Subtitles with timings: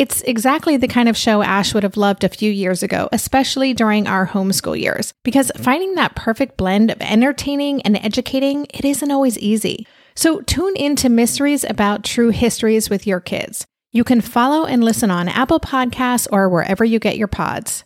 [0.00, 3.74] It's exactly the kind of show Ash would have loved a few years ago, especially
[3.74, 9.10] during our homeschool years, because finding that perfect blend of entertaining and educating, it isn't
[9.10, 9.86] always easy.
[10.14, 13.66] So tune in to mysteries about true histories with your kids.
[13.92, 17.84] You can follow and listen on Apple Podcasts or wherever you get your pods.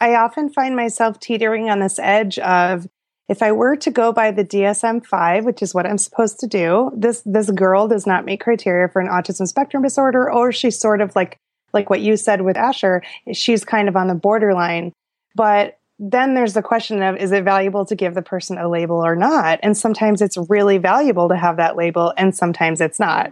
[0.00, 2.88] I often find myself teetering on this edge of
[3.30, 6.48] if I were to go by the DSM 5, which is what I'm supposed to
[6.48, 10.78] do, this this girl does not meet criteria for an autism spectrum disorder, or she's
[10.78, 11.38] sort of like
[11.72, 14.92] like what you said with Asher, she's kind of on the borderline.
[15.36, 18.96] But then there's the question of is it valuable to give the person a label
[18.96, 19.60] or not?
[19.62, 23.30] And sometimes it's really valuable to have that label, and sometimes it's not.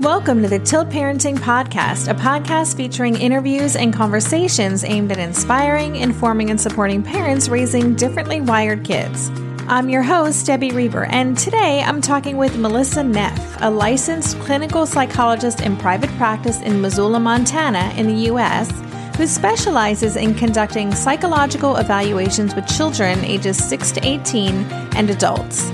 [0.00, 5.96] Welcome to the Tilt Parenting Podcast, a podcast featuring interviews and conversations aimed at inspiring,
[5.96, 9.30] informing, and supporting parents raising differently wired kids.
[9.68, 14.84] I'm your host, Debbie Reber, and today I'm talking with Melissa Neff, a licensed clinical
[14.84, 18.70] psychologist in private practice in Missoula, Montana, in the U.S.,
[19.16, 24.52] who specializes in conducting psychological evaluations with children ages 6 to 18
[24.94, 25.72] and adults.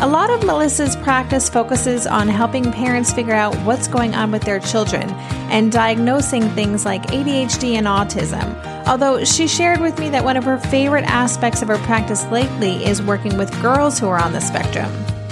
[0.00, 4.42] A lot of Melissa's practice focuses on helping parents figure out what's going on with
[4.42, 5.10] their children
[5.50, 8.54] and diagnosing things like ADHD and autism.
[8.86, 12.84] Although she shared with me that one of her favorite aspects of her practice lately
[12.86, 14.88] is working with girls who are on the spectrum.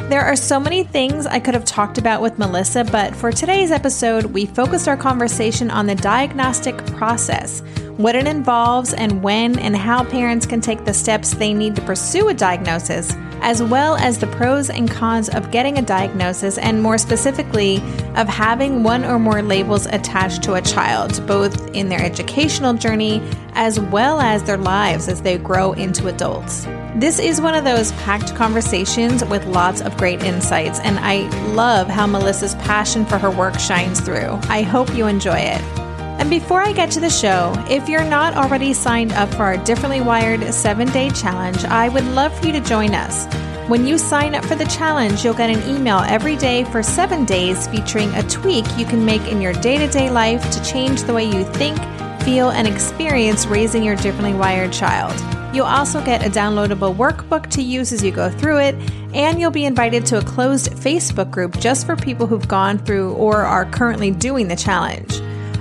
[0.08, 3.70] There are so many things I could have talked about with Melissa, but for today's
[3.70, 7.62] episode, we focused our conversation on the diagnostic process,
[7.96, 11.82] what it involves, and when and how parents can take the steps they need to
[11.82, 16.82] pursue a diagnosis as well as the pros and cons of getting a diagnosis, and
[16.82, 17.76] more specifically,
[18.16, 23.22] of having one or more labels attached to a child, both in their educational journey
[23.52, 26.66] as well as their lives as they grow into adults.
[26.96, 31.88] This is one of those packed conversations with lots of great insights, and I love
[31.88, 34.38] how Melissa's passion for her work shines through.
[34.48, 35.75] I hope you enjoy it.
[36.18, 39.58] And before I get to the show, if you're not already signed up for our
[39.58, 43.26] Differently Wired 7 day challenge, I would love for you to join us.
[43.68, 47.26] When you sign up for the challenge, you'll get an email every day for seven
[47.26, 51.02] days featuring a tweak you can make in your day to day life to change
[51.02, 51.76] the way you think,
[52.22, 55.14] feel, and experience raising your differently wired child.
[55.54, 58.74] You'll also get a downloadable workbook to use as you go through it,
[59.14, 63.12] and you'll be invited to a closed Facebook group just for people who've gone through
[63.14, 65.20] or are currently doing the challenge.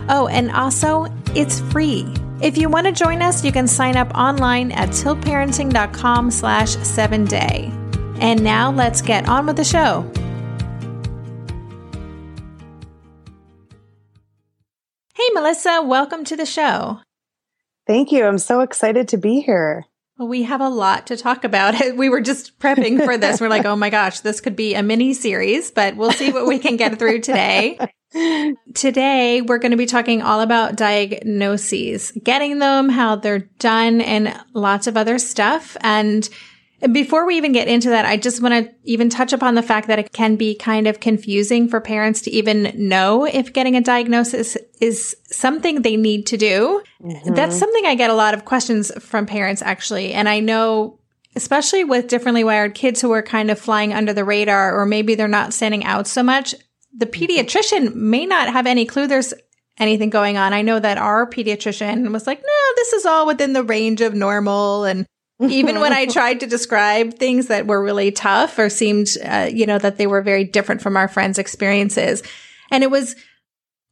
[0.09, 2.05] Oh, and also, it's free.
[2.41, 7.25] If you want to join us, you can sign up online at tiltparenting.com slash seven
[7.25, 7.71] day.
[8.19, 10.09] And now let's get on with the show.
[15.15, 16.99] Hey, Melissa, welcome to the show.
[17.87, 18.25] Thank you.
[18.25, 19.85] I'm so excited to be here.
[20.17, 21.75] Well, we have a lot to talk about.
[21.95, 23.39] We were just prepping for this.
[23.39, 26.45] We're like, oh my gosh, this could be a mini series, but we'll see what
[26.45, 27.77] we can get through today.
[28.73, 34.33] Today, we're going to be talking all about diagnoses, getting them, how they're done, and
[34.53, 35.75] lots of other stuff.
[35.81, 36.29] And
[36.91, 39.87] before we even get into that, I just want to even touch upon the fact
[39.87, 43.81] that it can be kind of confusing for parents to even know if getting a
[43.81, 46.83] diagnosis is something they need to do.
[47.01, 47.33] Mm-hmm.
[47.33, 50.13] That's something I get a lot of questions from parents actually.
[50.13, 50.99] And I know
[51.37, 55.15] especially with differently wired kids who are kind of flying under the radar or maybe
[55.15, 56.55] they're not standing out so much
[56.97, 59.33] the pediatrician may not have any clue there's
[59.77, 60.53] anything going on.
[60.53, 64.13] I know that our pediatrician was like, no, this is all within the range of
[64.13, 64.85] normal.
[64.85, 65.05] And
[65.39, 69.65] even when I tried to describe things that were really tough or seemed, uh, you
[69.65, 72.23] know, that they were very different from our friends' experiences.
[72.71, 73.15] And it was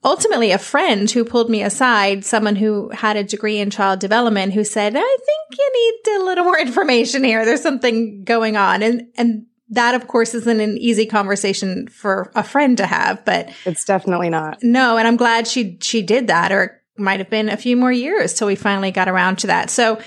[0.04, 4.54] ultimately a friend who pulled me aside, someone who had a degree in child development
[4.54, 7.46] who said, I think you need a little more information here.
[7.46, 8.84] There's something going on.
[8.84, 13.50] And, and that of course isn't an easy conversation for a friend to have, but
[13.66, 14.60] it's definitely not.
[14.62, 14.98] No.
[14.98, 17.92] And I'm glad she, she did that or it might have been a few more
[17.92, 19.70] years till we finally got around to that.
[19.70, 20.00] So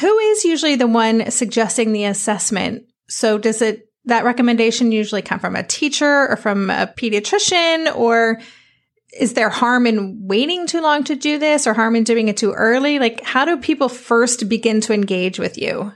[0.00, 2.84] who is usually the one suggesting the assessment?
[3.08, 8.40] So does it, that recommendation usually come from a teacher or from a pediatrician or
[9.18, 12.36] is there harm in waiting too long to do this or harm in doing it
[12.36, 12.98] too early?
[12.98, 15.92] Like, how do people first begin to engage with you?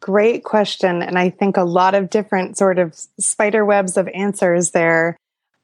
[0.00, 1.02] Great question.
[1.02, 5.16] And I think a lot of different sort of spider webs of answers there.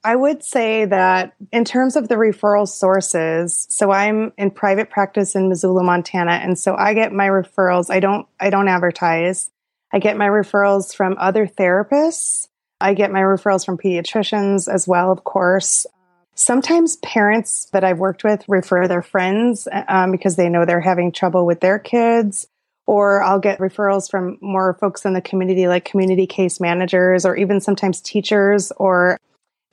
[0.04, 5.34] I would say that in terms of the referral sources, so I'm in private practice
[5.34, 7.88] in Missoula, Montana, and so I get my referrals.
[7.88, 9.50] I don't I don't advertise.
[9.90, 12.48] I get my referrals from other therapists.
[12.82, 15.86] I get my referrals from pediatricians as well, of course.
[16.34, 21.12] Sometimes parents that I've worked with refer their friends um, because they know they're having
[21.12, 22.46] trouble with their kids.
[22.86, 27.34] Or I'll get referrals from more folks in the community, like community case managers, or
[27.34, 29.16] even sometimes teachers or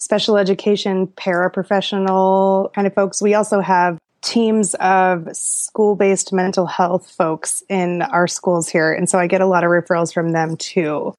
[0.02, 3.22] special education paraprofessional kind of folks.
[3.22, 8.92] We also have teams of school based mental health folks in our schools here.
[8.92, 11.14] And so I get a lot of referrals from them too.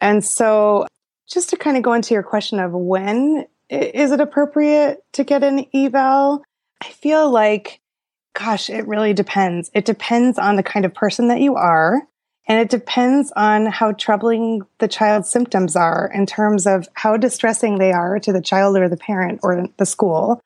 [0.00, 0.86] And so
[1.28, 5.44] just to kind of go into your question of when is it appropriate to get
[5.44, 6.42] an eval?
[6.82, 7.80] I feel like,
[8.34, 9.70] gosh, it really depends.
[9.74, 12.02] It depends on the kind of person that you are.
[12.46, 17.78] And it depends on how troubling the child's symptoms are in terms of how distressing
[17.78, 20.40] they are to the child or the parent or the school,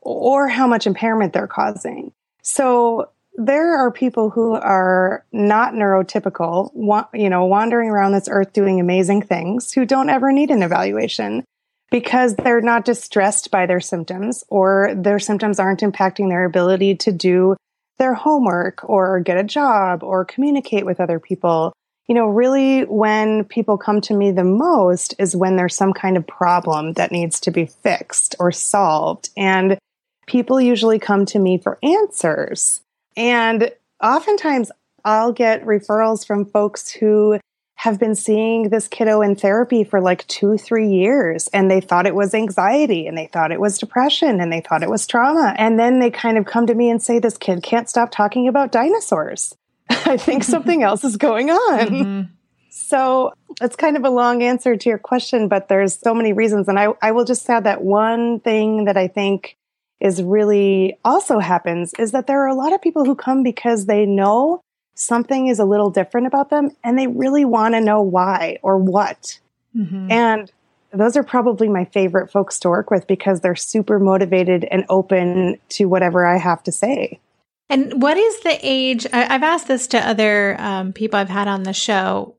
[0.00, 2.12] or how much impairment they're causing.
[2.42, 6.70] So there are people who are not neurotypical,
[7.14, 11.44] you know, wandering around this earth doing amazing things who don't ever need an evaluation
[11.90, 17.12] because they're not distressed by their symptoms or their symptoms aren't impacting their ability to
[17.12, 17.56] do
[18.00, 21.72] their homework or get a job or communicate with other people.
[22.08, 26.16] You know, really, when people come to me the most is when there's some kind
[26.16, 29.28] of problem that needs to be fixed or solved.
[29.36, 29.78] And
[30.26, 32.80] people usually come to me for answers.
[33.16, 33.70] And
[34.02, 34.72] oftentimes
[35.04, 37.38] I'll get referrals from folks who
[37.80, 42.06] have been seeing this kiddo in therapy for like two, three years, and they thought
[42.06, 45.54] it was anxiety and they thought it was depression and they thought it was trauma.
[45.56, 48.48] And then they kind of come to me and say, This kid can't stop talking
[48.48, 49.56] about dinosaurs.
[49.88, 51.88] I think something else is going on.
[51.88, 52.32] Mm-hmm.
[52.68, 53.32] So
[53.62, 56.68] it's kind of a long answer to your question, but there's so many reasons.
[56.68, 59.56] And I, I will just add that one thing that I think
[60.00, 63.86] is really also happens is that there are a lot of people who come because
[63.86, 64.60] they know
[64.94, 68.76] something is a little different about them and they really want to know why or
[68.78, 69.38] what.
[69.76, 70.10] Mm-hmm.
[70.10, 70.52] And
[70.92, 75.58] those are probably my favorite folks to work with because they're super motivated and open
[75.70, 77.20] to whatever I have to say.
[77.68, 79.06] And what is the age?
[79.12, 82.34] I, have asked this to other um, people I've had on the show.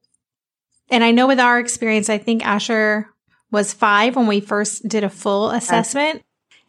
[0.89, 3.07] And I know with our experience, I think Asher
[3.50, 6.21] was five when we first did a full assessment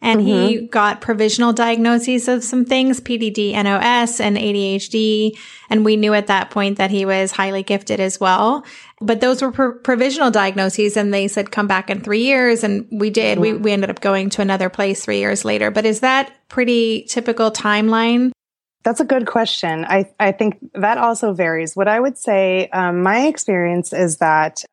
[0.03, 0.47] and mm-hmm.
[0.47, 5.37] he got provisional diagnoses of some things, PDD, NOS, and ADHD.
[5.69, 8.65] And we knew at that point that he was highly gifted as well.
[8.99, 12.65] But those were pro- provisional diagnoses and they said come back in three years.
[12.65, 13.39] And we did.
[13.39, 15.71] We, we ended up going to another place three years later.
[15.71, 18.33] But is that pretty typical timeline?
[18.83, 19.85] That's a good question.
[19.85, 21.77] I, I think that also varies.
[21.77, 24.65] What I would say, um, my experience is that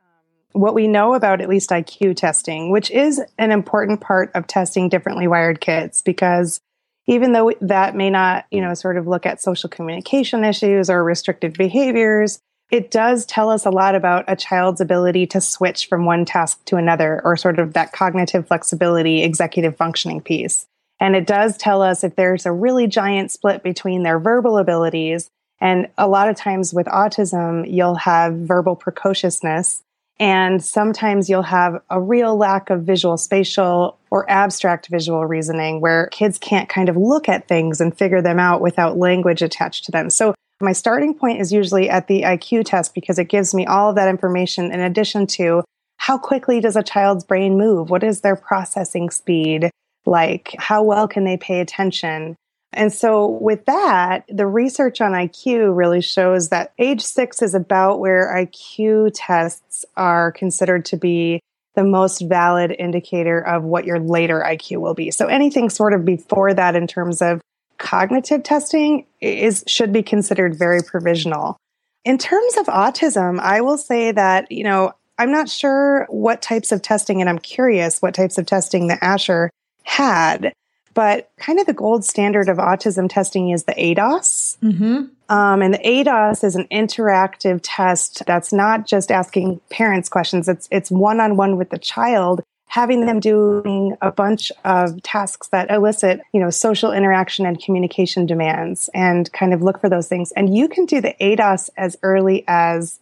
[0.53, 4.89] what we know about at least IQ testing, which is an important part of testing
[4.89, 6.61] differently wired kids, because
[7.07, 11.03] even though that may not, you know, sort of look at social communication issues or
[11.03, 12.41] restricted behaviors,
[12.71, 16.65] it does tell us a lot about a child's ability to switch from one task
[16.67, 20.67] to another or sort of that cognitive flexibility, executive functioning piece.
[21.01, 25.31] And it does tell us if there's a really giant split between their verbal abilities.
[25.61, 29.83] And a lot of times with autism, you'll have verbal precociousness
[30.21, 36.09] and sometimes you'll have a real lack of visual spatial or abstract visual reasoning where
[36.09, 39.93] kids can't kind of look at things and figure them out without language attached to
[39.93, 40.11] them.
[40.11, 43.89] So my starting point is usually at the IQ test because it gives me all
[43.89, 45.65] of that information in addition to
[45.97, 47.89] how quickly does a child's brain move?
[47.89, 49.71] What is their processing speed
[50.05, 50.55] like?
[50.59, 52.37] How well can they pay attention?
[52.73, 57.99] And so, with that, the research on IQ really shows that age six is about
[57.99, 61.41] where IQ tests are considered to be
[61.75, 65.11] the most valid indicator of what your later IQ will be.
[65.11, 67.41] So, anything sort of before that in terms of
[67.79, 71.57] cognitive testing is should be considered very provisional.
[72.05, 76.73] In terms of autism, I will say that, you know, I'm not sure what types
[76.73, 79.51] of testing, and I'm curious what types of testing that Asher
[79.83, 80.53] had,
[80.95, 84.59] but kind of the gold standard of autism testing is the ADOS.
[84.59, 85.05] Mm-hmm.
[85.29, 90.69] Um, and the ADOS is an interactive test that's not just asking parents questions, it's,
[90.71, 95.69] it's one on one with the child having them doing a bunch of tasks that
[95.73, 100.31] elicit, you know, social interaction and communication demands and kind of look for those things.
[100.33, 103.01] And you can do the ADOS as early as,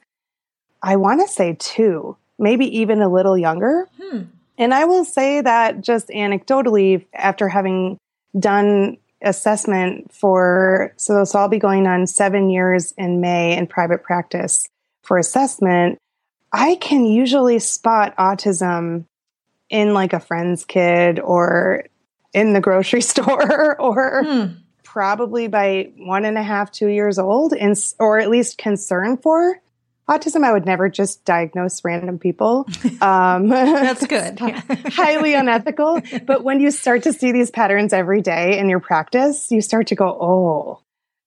[0.82, 3.86] I want to say two, maybe even a little younger.
[4.00, 4.22] Hmm.
[4.58, 7.96] And I will say that just anecdotally, after having
[8.38, 14.02] done assessment for, so, so I'll be going on seven years in May in private
[14.02, 14.68] practice
[15.02, 15.98] for assessment.
[16.52, 19.04] I can usually spot autism
[19.70, 21.84] in like a friend's kid or
[22.34, 24.46] in the grocery store or hmm.
[24.82, 29.60] probably by one and a half, two years old, and, or at least concern for
[30.08, 30.44] autism.
[30.44, 32.66] I would never just diagnose random people.
[33.00, 34.38] Um, That's good.
[34.40, 36.00] highly unethical.
[36.26, 39.88] But when you start to see these patterns every day in your practice, you start
[39.88, 40.80] to go, oh,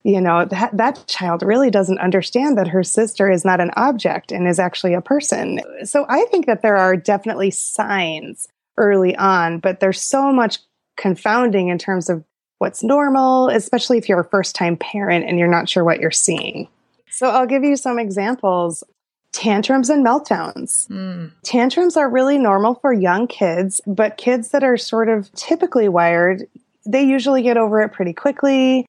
[0.04, 4.32] you know that that child really doesn't understand that her sister is not an object
[4.32, 8.48] and is actually a person so i think that there are definitely signs
[8.78, 10.58] early on but there's so much
[10.98, 12.24] confounding in terms of
[12.58, 16.10] what's normal especially if you're a first time parent and you're not sure what you're
[16.10, 16.68] seeing
[17.12, 18.84] so i'll give you some examples
[19.32, 21.32] tantrums and meltdowns mm.
[21.44, 26.48] tantrums are really normal for young kids but kids that are sort of typically wired
[26.86, 28.86] they usually get over it pretty quickly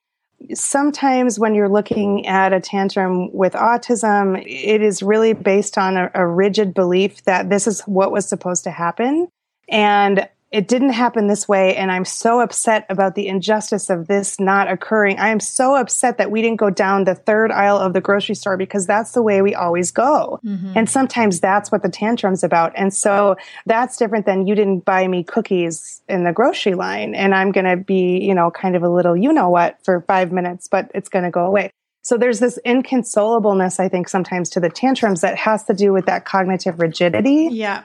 [0.55, 6.11] sometimes when you're looking at a tantrum with autism, it is really based on a,
[6.14, 9.29] a, rigid belief that this is what was supposed to happen.
[9.69, 14.38] And it didn't happen this way and i'm so upset about the injustice of this
[14.38, 17.92] not occurring i am so upset that we didn't go down the third aisle of
[17.94, 20.73] the grocery store because that's the way we always go mm-hmm.
[20.76, 23.35] and sometimes that's what the tantrum's about and so
[23.66, 27.66] that's different than you didn't buy me cookies in the grocery line and i'm going
[27.66, 30.90] to be you know kind of a little you know what for five minutes but
[30.94, 31.71] it's going to go away
[32.04, 36.06] so there's this inconsolableness, I think, sometimes to the tantrums that has to do with
[36.06, 37.49] that cognitive rigidity.
[37.52, 37.85] Yeah.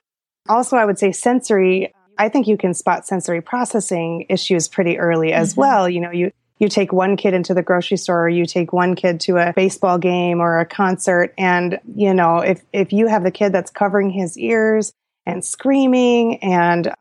[0.50, 5.34] Also, I would say sensory I think you can spot sensory processing issues pretty early
[5.34, 5.62] as mm-hmm.
[5.62, 5.90] well.
[5.90, 8.96] You know, you you take one kid into the grocery store or you take one
[8.96, 13.24] kid to a baseball game or a concert and you know if if you have
[13.24, 14.92] the kid that's covering his ears
[15.28, 16.92] and screaming and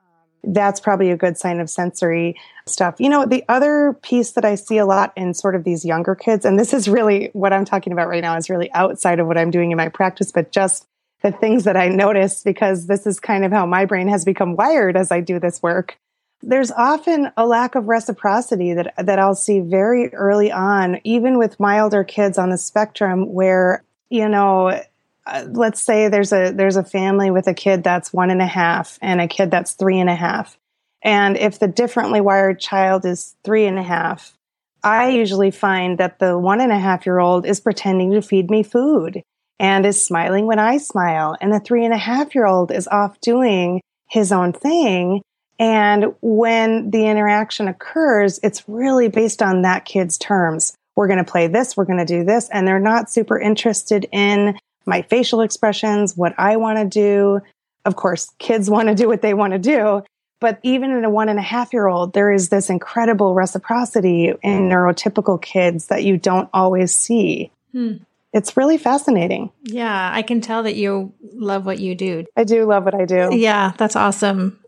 [0.46, 2.96] that's probably a good sign of sensory stuff.
[2.98, 6.14] You know, the other piece that I see a lot in sort of these younger
[6.14, 9.26] kids, and this is really what I'm talking about right now is really outside of
[9.26, 10.86] what I'm doing in my practice, but just
[11.22, 14.56] the things that I notice because this is kind of how my brain has become
[14.56, 15.98] wired as I do this work.
[16.42, 21.58] There's often a lack of reciprocity that, that I'll see very early on, even with
[21.58, 24.80] milder kids on the spectrum where, you know,
[25.26, 28.46] uh, let's say there's a, there's a family with a kid that's one and a
[28.46, 30.58] half and a kid that's three and a half.
[31.02, 34.36] And if the differently wired child is three and a half,
[34.84, 38.50] I usually find that the one and a half year old is pretending to feed
[38.50, 39.22] me food
[39.58, 41.36] and is smiling when I smile.
[41.40, 45.22] And the three and a half year old is off doing his own thing.
[45.58, 50.74] And when the interaction occurs, it's really based on that kid's terms.
[50.94, 52.48] We're going to play this, we're going to do this.
[52.50, 57.40] And they're not super interested in my facial expressions, what I want to do.
[57.84, 60.02] Of course, kids want to do what they want to do.
[60.38, 64.34] But even in a one and a half year old, there is this incredible reciprocity
[64.42, 67.50] in neurotypical kids that you don't always see.
[67.72, 67.96] Hmm
[68.36, 69.50] it's really fascinating.
[69.62, 72.26] Yeah, I can tell that you love what you do.
[72.36, 73.30] I do love what I do.
[73.32, 74.60] Yeah, that's awesome.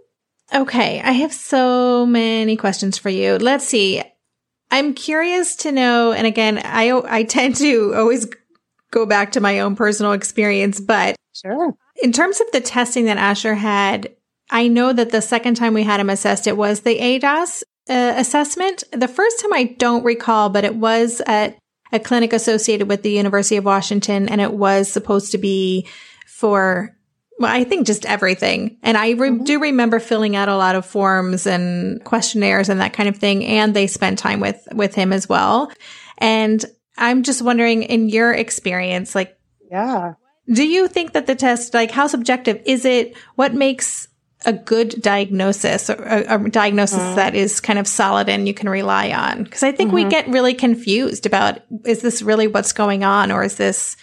[0.55, 3.37] Okay, I have so many questions for you.
[3.37, 4.03] Let's see.
[4.71, 8.27] I'm curious to know, and again, I I tend to always
[8.91, 11.75] go back to my own personal experience, but sure.
[12.03, 14.15] In terms of the testing that Asher had,
[14.51, 18.15] I know that the second time we had him assessed, it was the ADOS uh,
[18.17, 18.85] assessment.
[18.93, 21.59] The first time I don't recall, but it was at
[21.93, 25.87] a clinic associated with the University of Washington, and it was supposed to be
[26.27, 26.95] for
[27.39, 28.79] well, I think just everything.
[28.83, 29.45] And I re- mm-hmm.
[29.45, 33.45] do remember filling out a lot of forms and questionnaires and that kind of thing.
[33.45, 35.71] And they spent time with, with him as well.
[36.19, 36.65] And
[36.97, 39.39] I'm just wondering in your experience, like,
[39.71, 40.15] yeah,
[40.53, 43.17] do you think that the test, like how subjective is it?
[43.37, 44.09] What makes
[44.47, 47.15] a good diagnosis or a, a diagnosis mm.
[47.17, 49.47] that is kind of solid and you can rely on.
[49.47, 49.97] Cause I think mm-hmm.
[49.97, 53.97] we get really confused about, is this really what's going on or is this?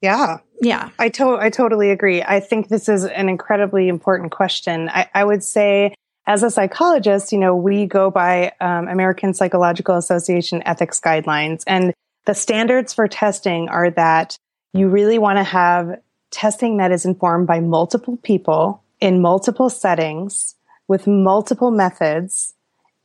[0.00, 0.38] Yeah.
[0.62, 0.90] Yeah.
[0.98, 2.22] I to- I totally agree.
[2.22, 4.88] I think this is an incredibly important question.
[4.88, 5.94] I, I would say
[6.26, 11.92] as a psychologist, you know, we go by um, American Psychological Association ethics guidelines and
[12.24, 14.36] the standards for testing are that
[14.72, 20.54] you really want to have testing that is informed by multiple people in multiple settings
[20.88, 22.54] with multiple methods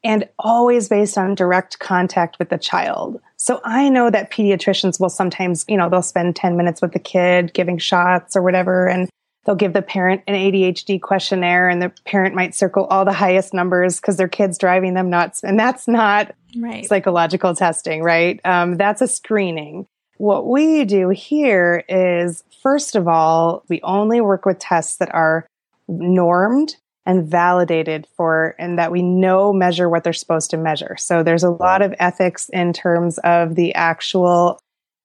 [0.03, 3.21] and always based on direct contact with the child.
[3.37, 6.99] So I know that pediatricians will sometimes, you know, they'll spend 10 minutes with the
[6.99, 9.09] kid giving shots or whatever, and
[9.45, 13.53] they'll give the parent an ADHD questionnaire, and the parent might circle all the highest
[13.53, 15.43] numbers because their kid's driving them nuts.
[15.43, 16.85] And that's not right.
[16.85, 18.39] psychological testing, right?
[18.43, 19.85] Um, that's a screening.
[20.17, 25.47] What we do here is, first of all, we only work with tests that are
[25.91, 30.95] normed and validated for and that we know measure what they're supposed to measure.
[30.97, 34.59] So there's a lot of ethics in terms of the actual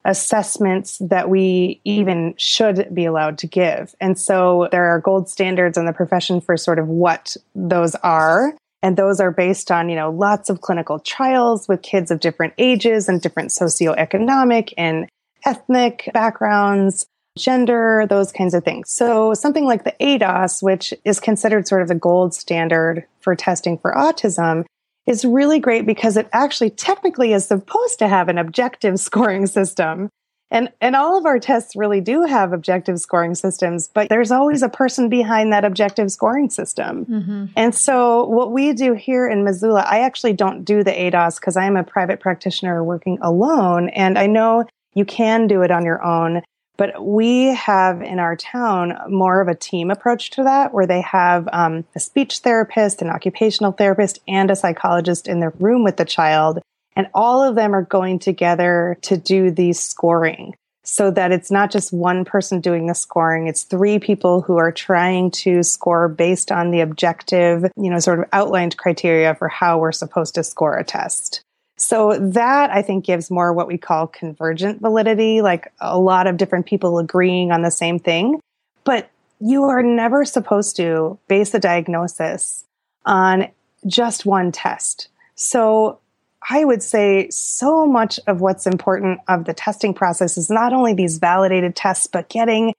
[0.04, 3.94] assessments that we even should be allowed to give.
[4.00, 8.54] And so there are gold standards in the profession for sort of what those are.
[8.82, 12.54] And those are based on, you know, lots of clinical trials with kids of different
[12.56, 15.08] ages and different socioeconomic and
[15.44, 18.90] ethnic backgrounds gender, those kinds of things.
[18.90, 23.78] So something like the ADOS, which is considered sort of the gold standard for testing
[23.78, 24.64] for autism,
[25.06, 30.08] is really great because it actually technically is supposed to have an objective scoring system.
[30.48, 34.62] And, and all of our tests really do have objective scoring systems, but there's always
[34.62, 37.04] a person behind that objective scoring system.
[37.04, 37.44] Mm-hmm.
[37.56, 41.56] And so what we do here in Missoula, I actually don't do the ADOS because
[41.56, 43.88] I'm a private practitioner working alone.
[43.88, 46.42] And I know you can do it on your own.
[46.76, 51.00] But we have in our town more of a team approach to that, where they
[51.00, 55.96] have um, a speech therapist, an occupational therapist, and a psychologist in the room with
[55.96, 56.60] the child.
[56.94, 60.54] And all of them are going together to do the scoring
[60.86, 63.48] so that it's not just one person doing the scoring.
[63.48, 68.20] It's three people who are trying to score based on the objective, you know, sort
[68.20, 71.42] of outlined criteria for how we're supposed to score a test.
[71.76, 76.38] So that I think gives more what we call convergent validity, like a lot of
[76.38, 78.40] different people agreeing on the same thing.
[78.84, 82.64] But you are never supposed to base a diagnosis
[83.04, 83.48] on
[83.86, 85.08] just one test.
[85.34, 85.98] So
[86.48, 90.94] I would say so much of what's important of the testing process is not only
[90.94, 92.72] these validated tests, but getting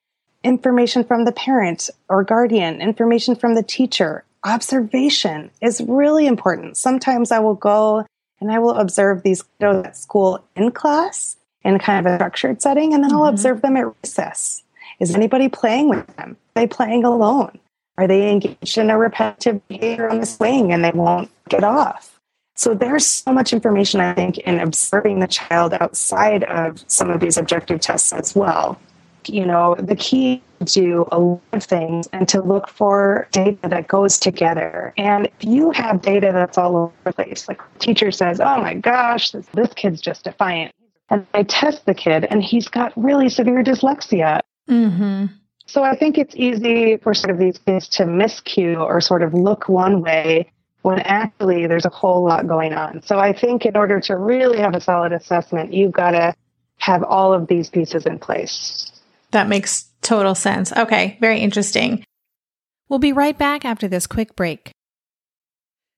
[0.43, 4.23] information from the parent or guardian, information from the teacher.
[4.43, 6.77] Observation is really important.
[6.77, 8.05] Sometimes I will go
[8.39, 12.62] and I will observe these kiddos at school in class in kind of a structured
[12.62, 13.30] setting, and then I'll mm-hmm.
[13.30, 14.63] observe them at recess.
[15.00, 16.38] Is anybody playing with them?
[16.56, 17.60] Are they playing alone?
[17.97, 22.19] Are they engaged in a repetitive behavior on the swing and they won't get off?
[22.56, 27.19] So there's so much information, I think, in observing the child outside of some of
[27.19, 28.80] these objective tests as well
[29.29, 33.87] you know, the key to a lot of things and to look for data that
[33.87, 34.93] goes together.
[34.97, 38.61] And if you have data that's all over the place, like the teacher says, oh
[38.61, 40.73] my gosh, this, this kid's just defiant.
[41.09, 44.41] And I test the kid and he's got really severe dyslexia.
[44.69, 45.27] Mm-hmm.
[45.65, 49.33] So I think it's easy for sort of these kids to miscue or sort of
[49.33, 53.01] look one way when actually there's a whole lot going on.
[53.01, 56.33] So I think in order to really have a solid assessment, you've got to
[56.77, 58.91] have all of these pieces in place.
[59.31, 60.71] That makes total sense.
[60.71, 62.03] Okay, very interesting.
[62.89, 64.71] We'll be right back after this quick break.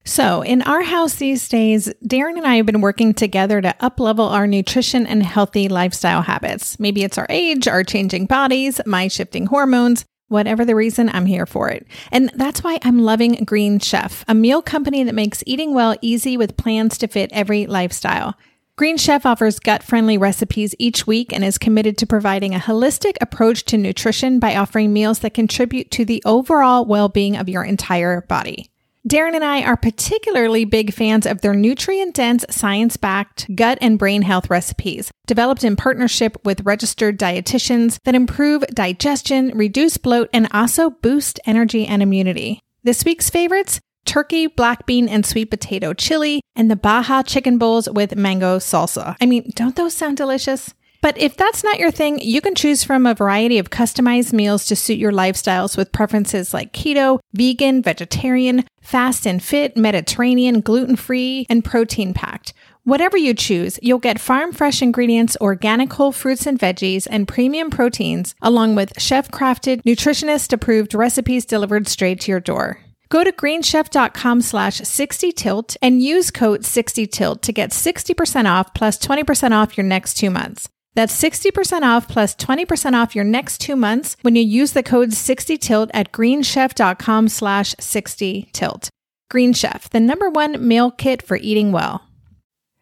[0.05, 4.31] So, in our house these days, Darren and I have been working together to uplevel
[4.31, 6.79] our nutrition and healthy lifestyle habits.
[6.79, 10.05] Maybe it's our age, our changing bodies, my shifting hormones.
[10.29, 11.87] Whatever the reason, I'm here for it.
[12.11, 16.37] And that's why I'm loving Green Chef, a meal company that makes eating well easy
[16.37, 18.35] with plans to fit every lifestyle.
[18.79, 23.17] Green Chef offers gut friendly recipes each week and is committed to providing a holistic
[23.19, 27.65] approach to nutrition by offering meals that contribute to the overall well being of your
[27.65, 28.69] entire body.
[29.05, 33.99] Darren and I are particularly big fans of their nutrient dense, science backed gut and
[33.99, 40.47] brain health recipes, developed in partnership with registered dietitians that improve digestion, reduce bloat, and
[40.53, 42.61] also boost energy and immunity.
[42.85, 47.89] This week's favorites turkey, black bean, and sweet potato chili, and the Baja chicken bowls
[47.89, 49.15] with mango salsa.
[49.21, 50.73] I mean, don't those sound delicious?
[51.01, 54.65] But if that's not your thing, you can choose from a variety of customized meals
[54.65, 60.97] to suit your lifestyles with preferences like keto, vegan, vegetarian, fast and fit, Mediterranean, gluten
[60.97, 62.53] free, and protein packed.
[62.83, 67.69] Whatever you choose, you'll get farm fresh ingredients, organic whole fruits and veggies, and premium
[67.69, 72.79] proteins, along with chef crafted, nutritionist approved recipes delivered straight to your door.
[73.09, 79.51] Go to greenchef.com slash 60tilt and use code 60tilt to get 60% off plus 20%
[79.51, 80.69] off your next two months.
[80.93, 85.09] That's 60% off plus 20% off your next two months when you use the code
[85.09, 88.89] 60tilt at greenchef.com slash 60tilt.
[89.29, 92.08] Green Chef, the number one meal kit for eating well.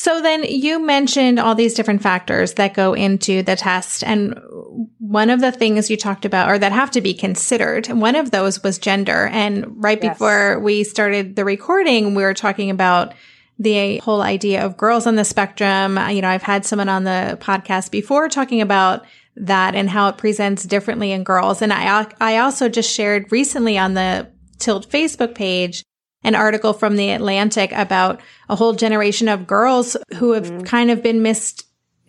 [0.00, 4.02] So then you mentioned all these different factors that go into the test.
[4.02, 4.40] And
[4.96, 8.30] one of the things you talked about or that have to be considered, one of
[8.30, 9.26] those was gender.
[9.26, 10.14] And right yes.
[10.14, 13.12] before we started the recording, we were talking about
[13.58, 15.98] the whole idea of girls on the spectrum.
[16.08, 19.04] You know, I've had someone on the podcast before talking about
[19.36, 21.60] that and how it presents differently in girls.
[21.60, 25.84] And I, I also just shared recently on the Tilt Facebook page
[26.22, 30.64] an article from the Atlantic about a whole generation of girls who have mm-hmm.
[30.64, 31.66] kind of been missed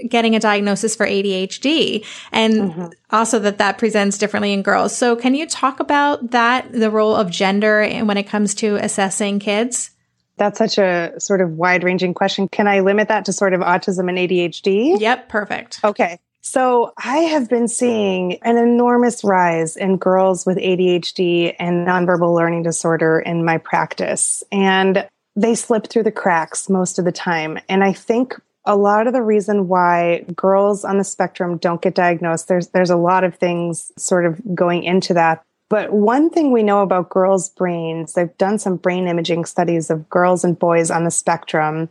[0.08, 2.88] getting a diagnosis for ADHD and mm-hmm.
[3.12, 4.96] also that that presents differently in girls.
[4.98, 9.40] So can you talk about that, the role of gender when it comes to assessing
[9.40, 9.92] kids?
[10.38, 12.48] That's such a sort of wide ranging question.
[12.48, 15.00] Can I limit that to sort of autism and ADHD?
[15.00, 15.80] Yep, perfect.
[15.84, 16.20] Okay.
[16.42, 22.64] So I have been seeing an enormous rise in girls with ADHD and nonverbal learning
[22.64, 24.44] disorder in my practice.
[24.52, 27.60] And they slip through the cracks most of the time.
[27.70, 31.96] And I think a lot of the reason why girls on the spectrum don't get
[31.96, 35.44] diagnosed, there's there's a lot of things sort of going into that.
[35.70, 40.10] But one thing we know about girls' brains, they've done some brain imaging studies of
[40.10, 41.90] girls and boys on the spectrum.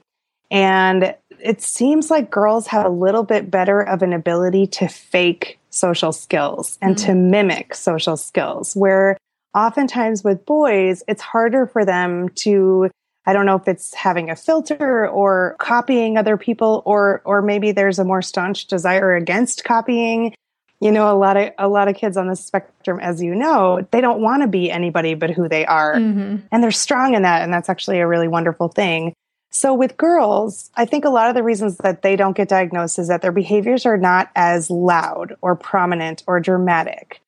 [0.51, 5.59] And it seems like girls have a little bit better of an ability to fake
[5.71, 7.07] social skills and mm-hmm.
[7.07, 9.17] to mimic social skills, where
[9.55, 12.91] oftentimes with boys, it's harder for them to
[13.27, 17.73] I don't know if it's having a filter or copying other people or or maybe
[17.73, 20.35] there's a more staunch desire against copying.
[20.81, 23.87] You know, a lot of a lot of kids on the spectrum as you know,
[23.91, 25.95] they don't want to be anybody but who they are.
[25.95, 26.37] Mm-hmm.
[26.51, 29.13] And they're strong in that and that's actually a really wonderful thing.
[29.51, 32.99] So with girls, I think a lot of the reasons that they don't get diagnosed
[32.99, 37.21] is that their behaviors are not as loud or prominent or dramatic.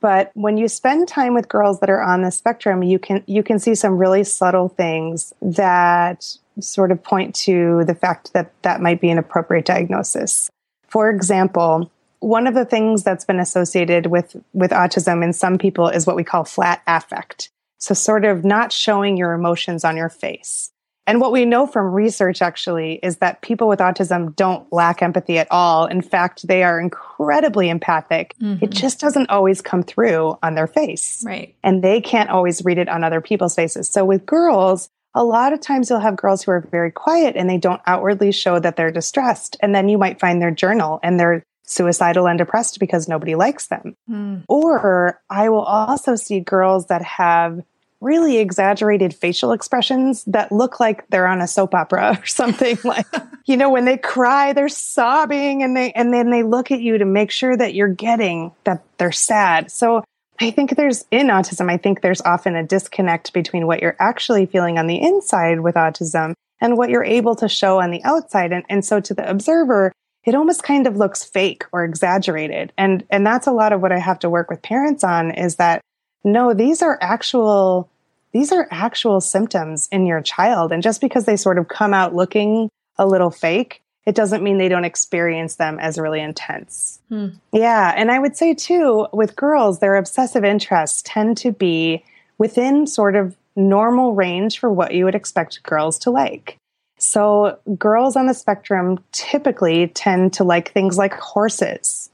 [0.00, 3.42] But when you spend time with girls that are on the spectrum, you can you
[3.42, 6.24] can see some really subtle things that
[6.60, 10.50] sort of point to the fact that that might be an appropriate diagnosis.
[10.88, 15.88] For example, one of the things that's been associated with with autism in some people
[15.88, 17.50] is what we call flat affect.
[17.78, 20.70] So sort of not showing your emotions on your face.
[21.08, 25.38] And what we know from research actually is that people with autism don't lack empathy
[25.38, 25.86] at all.
[25.86, 28.34] In fact, they are incredibly empathic.
[28.42, 28.62] Mm-hmm.
[28.62, 31.24] It just doesn't always come through on their face.
[31.26, 31.54] Right.
[31.64, 33.88] And they can't always read it on other people's faces.
[33.88, 37.48] So with girls, a lot of times you'll have girls who are very quiet and
[37.48, 39.56] they don't outwardly show that they're distressed.
[39.60, 43.68] And then you might find their journal and they're suicidal and depressed because nobody likes
[43.68, 43.96] them.
[44.10, 44.44] Mm.
[44.46, 47.62] Or I will also see girls that have
[48.00, 53.06] really exaggerated facial expressions that look like they're on a soap opera or something like
[53.46, 56.98] you know when they cry they're sobbing and they and then they look at you
[56.98, 59.70] to make sure that you're getting that they're sad.
[59.70, 60.04] So
[60.40, 64.46] i think there's in autism i think there's often a disconnect between what you're actually
[64.46, 68.52] feeling on the inside with autism and what you're able to show on the outside.
[68.52, 69.92] And, and so to the observer
[70.24, 72.72] it almost kind of looks fake or exaggerated.
[72.76, 75.56] And and that's a lot of what i have to work with parents on is
[75.56, 75.80] that
[76.24, 77.88] no, these are actual
[78.32, 82.14] these are actual symptoms in your child and just because they sort of come out
[82.14, 87.00] looking a little fake, it doesn't mean they don't experience them as really intense.
[87.08, 87.28] Hmm.
[87.52, 92.04] Yeah, and I would say too with girls their obsessive interests tend to be
[92.36, 96.56] within sort of normal range for what you would expect girls to like.
[96.98, 102.10] So, girls on the spectrum typically tend to like things like horses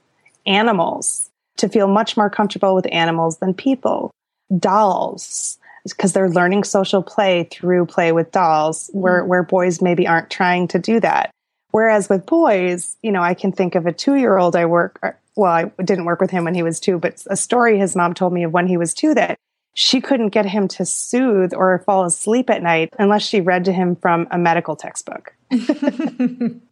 [0.47, 4.11] animals, to feel much more comfortable with animals than people.
[4.59, 9.29] Dolls, because they're learning social play through play with dolls, where, mm-hmm.
[9.29, 11.31] where boys maybe aren't trying to do that.
[11.71, 14.99] Whereas with boys, you know, I can think of a two year old I work,
[15.03, 17.97] uh, well, I didn't work with him when he was two, but a story his
[17.97, 19.38] mom told me of when he was two that
[19.75, 23.73] she couldn't get him to soothe or fall asleep at night unless she read to
[23.73, 25.35] him from a medical textbook.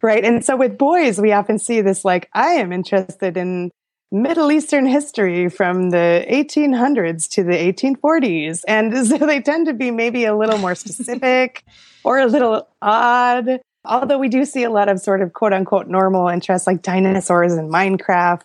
[0.01, 0.23] right.
[0.23, 3.71] And so with boys, we often see this like, I am interested in
[4.13, 8.61] Middle Eastern history from the 1800s to the 1840s.
[8.67, 11.63] And so they tend to be maybe a little more specific
[12.03, 13.59] or a little odd.
[13.83, 17.53] Although we do see a lot of sort of quote unquote normal interests like dinosaurs
[17.53, 18.43] and Minecraft.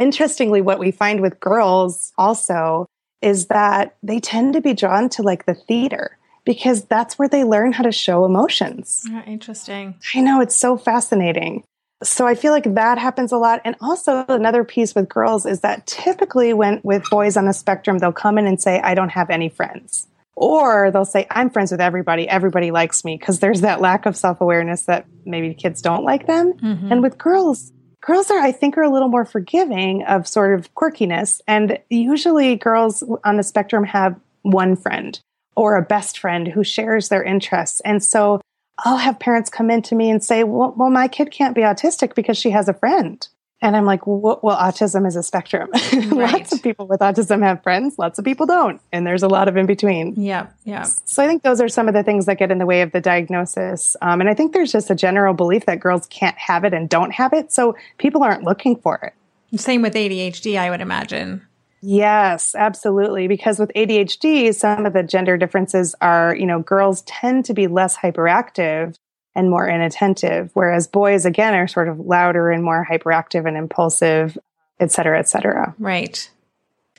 [0.00, 2.86] Interestingly, what we find with girls also
[3.22, 7.44] is that they tend to be drawn to like the theater because that's where they
[7.44, 9.06] learn how to show emotions.
[9.08, 9.94] Yeah, interesting.
[10.14, 11.62] I know it's so fascinating.
[12.04, 13.60] So I feel like that happens a lot.
[13.64, 17.98] And also another piece with girls is that typically when with boys on the spectrum,
[17.98, 20.06] they'll come in and say, I don't have any friends.
[20.36, 22.28] Or they'll say, I'm friends with everybody.
[22.28, 23.16] Everybody likes me.
[23.16, 26.54] Because there's that lack of self awareness that maybe kids don't like them.
[26.54, 26.92] Mm-hmm.
[26.92, 30.74] And with girls, girls are, I think, are a little more forgiving of sort of
[30.74, 31.40] quirkiness.
[31.46, 35.18] And usually girls on the spectrum have one friend
[35.56, 37.80] or a best friend who shares their interests.
[37.80, 38.40] And so
[38.78, 41.62] I'll have parents come in to me and say, well, well my kid can't be
[41.62, 43.26] autistic because she has a friend.
[43.62, 45.70] And I'm like, well, well autism is a spectrum.
[46.14, 46.32] Right.
[46.32, 48.80] lots of people with autism have friends, lots of people don't.
[48.92, 50.14] And there's a lot of in between.
[50.16, 50.48] Yeah.
[50.64, 50.82] Yeah.
[50.82, 52.92] So I think those are some of the things that get in the way of
[52.92, 53.96] the diagnosis.
[54.02, 56.88] Um, and I think there's just a general belief that girls can't have it and
[56.88, 57.52] don't have it.
[57.52, 59.58] So people aren't looking for it.
[59.58, 61.46] Same with ADHD, I would imagine.
[61.86, 63.28] Yes, absolutely.
[63.28, 67.66] Because with ADHD, some of the gender differences are, you know, girls tend to be
[67.66, 68.96] less hyperactive
[69.34, 74.38] and more inattentive, whereas boys, again, are sort of louder and more hyperactive and impulsive,
[74.80, 75.74] et cetera, et cetera.
[75.78, 76.30] Right.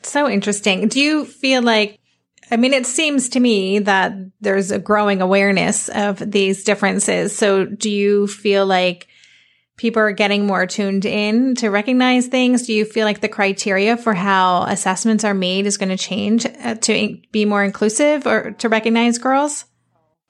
[0.03, 0.87] So interesting.
[0.87, 1.99] Do you feel like,
[2.51, 7.35] I mean, it seems to me that there's a growing awareness of these differences.
[7.35, 9.07] So do you feel like
[9.77, 12.65] people are getting more tuned in to recognize things?
[12.65, 16.45] Do you feel like the criteria for how assessments are made is going to change
[16.45, 19.65] uh, to be more inclusive or to recognize girls?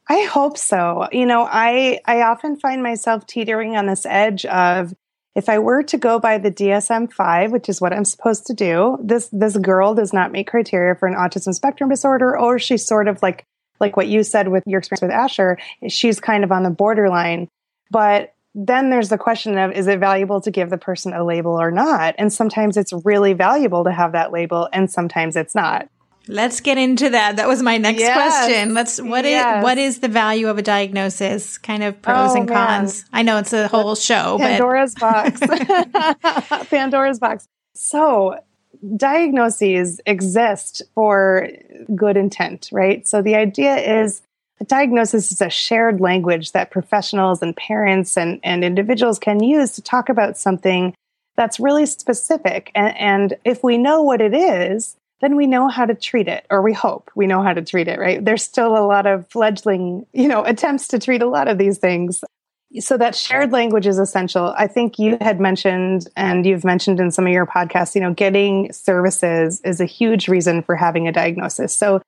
[0.07, 1.07] I hope so.
[1.11, 4.93] You know, I I often find myself teetering on this edge of
[5.35, 8.97] if I were to go by the DSM-5, which is what I'm supposed to do,
[9.03, 13.07] this this girl does not meet criteria for an autism spectrum disorder or she's sort
[13.07, 13.45] of like
[13.79, 17.47] like what you said with your experience with Asher, she's kind of on the borderline.
[17.91, 21.59] But then there's the question of is it valuable to give the person a label
[21.59, 22.15] or not?
[22.17, 25.89] And sometimes it's really valuable to have that label and sometimes it's not.
[26.27, 27.35] Let's get into that.
[27.35, 28.15] That was my next yes.
[28.15, 28.73] question.
[28.73, 29.57] Let's what yes.
[29.57, 31.57] is, what is the value of a diagnosis?
[31.57, 33.03] Kind of pros oh, and cons.
[33.03, 33.09] Man.
[33.19, 35.39] I know it's a whole show, but Pandora's box.
[36.69, 37.47] Pandora's box.
[37.73, 38.39] So,
[38.95, 41.49] diagnoses exist for
[41.93, 43.07] good intent, right?
[43.07, 44.21] So the idea is
[44.59, 49.71] a diagnosis is a shared language that professionals and parents and, and individuals can use
[49.73, 50.95] to talk about something
[51.35, 52.71] that's really specific.
[52.73, 56.45] And, and if we know what it is, then we know how to treat it,
[56.49, 58.23] or we hope we know how to treat it, right?
[58.23, 61.77] There's still a lot of fledgling, you know, attempts to treat a lot of these
[61.77, 62.23] things.
[62.79, 64.53] So that shared language is essential.
[64.57, 68.13] I think you had mentioned, and you've mentioned in some of your podcasts, you know,
[68.13, 71.73] getting services is a huge reason for having a diagnosis.
[71.73, 72.01] So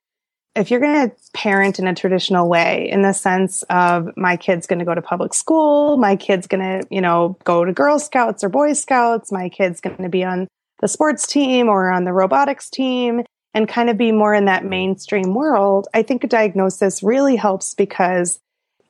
[0.54, 4.66] if you're going to parent in a traditional way in the sense of my kid's
[4.66, 7.98] going to go to public school my kid's going to you know go to girl
[7.98, 10.48] scouts or boy scouts my kid's going to be on
[10.80, 13.22] the sports team or on the robotics team
[13.54, 17.74] and kind of be more in that mainstream world i think a diagnosis really helps
[17.74, 18.38] because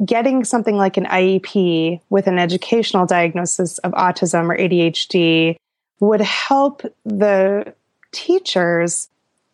[0.05, 5.57] getting something like an iep with an educational diagnosis of autism or adhd
[6.01, 7.75] would help the
[8.13, 9.09] teachers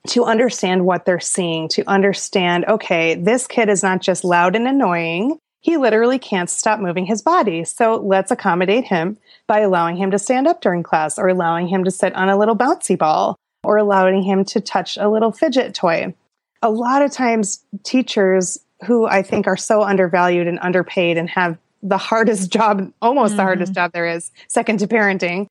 [0.09, 4.69] to understand what they're seeing, to understand, okay, this kid is not just loud and
[4.69, 5.39] annoying.
[5.61, 7.65] He literally can't stop moving his body.
[7.65, 11.85] So let's accommodate him by allowing him to stand up during class or allowing him
[11.85, 15.75] to sit on a little bouncy ball or allowing him to touch a little fidget
[15.75, 16.15] toy.
[16.61, 21.57] A lot of times, teachers who I think are so undervalued and underpaid and have
[21.83, 23.37] the hardest job, almost mm-hmm.
[23.39, 25.47] the hardest job there is, second to parenting,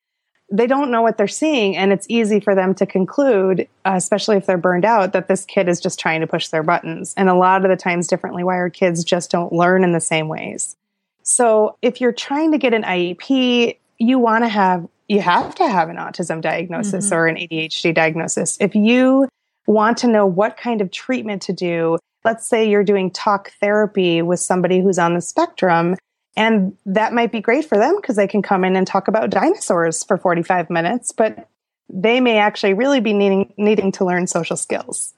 [0.54, 4.38] they don't know what they're seeing and it's easy for them to conclude uh, especially
[4.38, 7.13] if they're burned out that this kid is just trying to push their buttons.
[7.18, 10.28] And a lot of the times differently wired kids just don't learn in the same
[10.28, 10.76] ways.
[11.24, 15.68] So if you're trying to get an iep you want to have you have to
[15.68, 17.16] have an autism diagnosis mm-hmm.
[17.16, 18.58] or an adhd diagnosis.
[18.62, 19.28] If you
[19.66, 24.22] want to know what kind of treatment to do let's say you're doing talk therapy
[24.22, 25.96] with somebody who's on the spectrum
[26.36, 29.30] And that might be great for them because they can come in and talk about
[29.30, 31.48] dinosaurs for 45 minutes, but
[31.89, 35.13] they may actually really be needing, needing to learn social skills.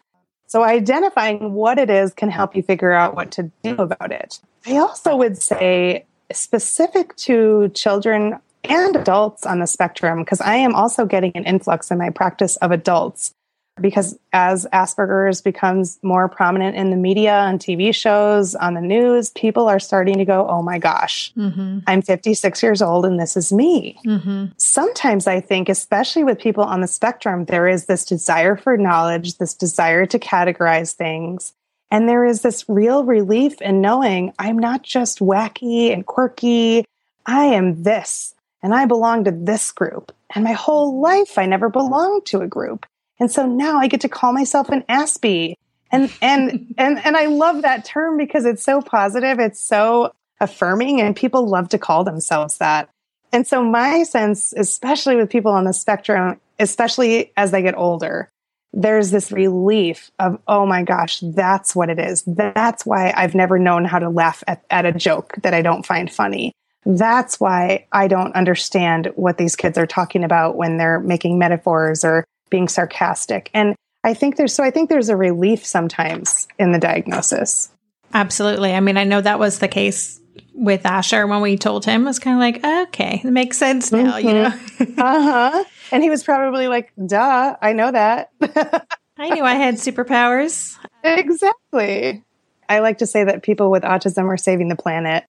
[0.47, 4.39] So identifying what it is can help you figure out what to do about it.
[4.65, 10.75] I also would say specific to children and adults on the spectrum, because I am
[10.75, 13.33] also getting an influx in my practice of adults
[13.81, 19.31] because as Asperger's becomes more prominent in the media and TV shows, on the news,
[19.31, 21.79] people are starting to go, oh my gosh, mm-hmm.
[21.85, 23.99] I'm 56 years old and this is me.
[24.05, 24.45] Mm-hmm.
[24.57, 29.37] Sometimes I think, especially with people on the spectrum, there is this desire for knowledge,
[29.37, 31.53] this desire to categorize things.
[31.91, 36.85] And there is this real relief in knowing I'm not just wacky and quirky,
[37.25, 38.33] I am this.
[38.63, 40.11] And I belong to this group.
[40.33, 42.85] And my whole life, I never belonged to a group.
[43.19, 45.55] And so now I get to call myself an Aspie.
[45.91, 50.99] And and and and I love that term because it's so positive, it's so affirming
[51.01, 52.89] and people love to call themselves that.
[53.31, 58.29] And so my sense, especially with people on the spectrum, especially as they get older,
[58.73, 62.23] there's this relief of, oh my gosh, that's what it is.
[62.27, 65.85] That's why I've never known how to laugh at, at a joke that I don't
[65.85, 66.51] find funny.
[66.85, 72.03] That's why I don't understand what these kids are talking about when they're making metaphors
[72.03, 72.25] or
[72.55, 73.51] being sarcastic.
[73.53, 77.69] And I think there's so I think there's a relief sometimes in the diagnosis.
[78.13, 78.73] Absolutely.
[78.73, 80.21] I mean, I know that was the case
[80.53, 82.03] with Asher when we told him.
[82.03, 84.27] It was kind of like, okay, it makes sense now, mm-hmm.
[84.27, 85.03] you know.
[85.03, 85.63] uh-huh.
[85.91, 88.31] And he was probably like, duh, I know that.
[89.17, 90.77] I knew I had superpowers.
[91.03, 92.23] Exactly.
[92.69, 95.25] I like to say that people with autism are saving the planet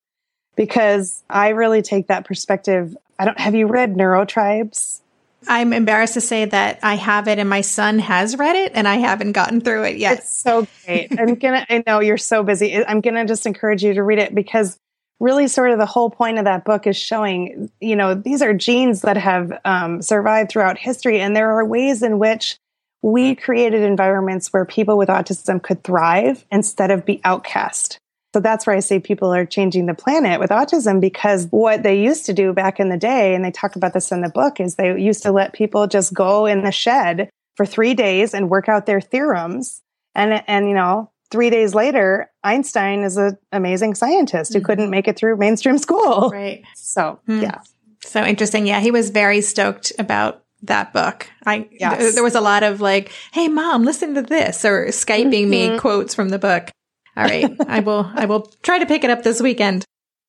[0.55, 2.97] because I really take that perspective.
[3.19, 5.01] I don't have you read Neurotribes?
[5.49, 8.87] I'm embarrassed to say that I have it and my son has read it and
[8.87, 10.19] I haven't gotten through it yet.
[10.19, 11.13] It's so great.
[11.19, 12.85] I'm going to, I know you're so busy.
[12.85, 14.79] I'm going to just encourage you to read it because
[15.21, 18.53] really sort of the whole point of that book is showing, you know, these are
[18.53, 21.21] genes that have um, survived throughout history.
[21.21, 22.59] And there are ways in which
[23.03, 27.99] we created environments where people with autism could thrive instead of be outcast.
[28.37, 32.03] So that's where I say people are changing the planet with autism because what they
[32.03, 34.61] used to do back in the day, and they talk about this in the book,
[34.61, 38.51] is they used to let people just go in the shed for three days and
[38.51, 39.81] work out their theorems.
[40.15, 44.67] And, and, you know, three days later, Einstein is an amazing scientist who mm-hmm.
[44.67, 46.29] couldn't make it through mainstream school.
[46.29, 46.63] Right.
[46.75, 47.41] So, mm.
[47.41, 47.63] yeah.
[48.05, 48.67] So interesting.
[48.67, 48.81] Yeah.
[48.81, 51.31] He was very stoked about that book.
[51.47, 51.99] I, yes.
[51.99, 55.51] th- there was a lot of like, Hey mom, listen to this or Skyping mm-hmm.
[55.51, 56.71] me quotes from the book.
[57.17, 57.51] All right.
[57.69, 59.85] I will, I will try to pick it up this weekend.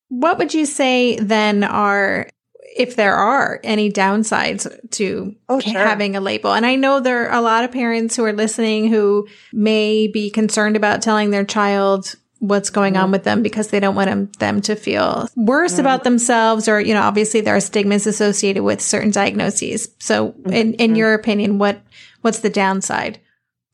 [0.08, 2.28] What would you say then are,
[2.76, 5.72] if there are any downsides to oh, sure.
[5.72, 6.52] having a label?
[6.54, 10.30] And I know there are a lot of parents who are listening who may be
[10.30, 13.12] concerned about telling their child what's going on mm-hmm.
[13.12, 15.80] with them because they don't want them, them to feel worse mm-hmm.
[15.80, 19.88] about themselves or, you know, obviously there are stigmas associated with certain diagnoses.
[19.98, 20.94] So in, in mm-hmm.
[20.94, 21.80] your opinion, what,
[22.20, 23.20] what's the downside?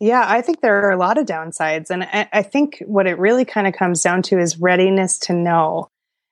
[0.00, 1.90] Yeah, I think there are a lot of downsides.
[1.90, 5.33] And I, I think what it really kind of comes down to is readiness to
[5.33, 5.88] know.